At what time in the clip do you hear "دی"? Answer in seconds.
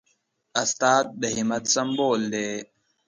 2.33-2.51